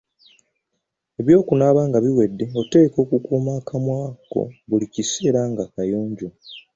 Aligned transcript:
Eby'okunaaba 1.19 1.81
nga 1.87 1.99
biwedde, 2.03 2.45
oteekwa 2.61 2.99
okukuuma 3.05 3.51
akamwa 3.59 3.99
ko 4.31 4.41
buli 4.69 4.85
kiseera 4.93 5.41
nga 5.51 5.63
kayonjo. 5.73 6.29